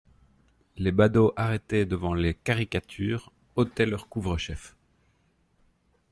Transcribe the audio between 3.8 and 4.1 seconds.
leurs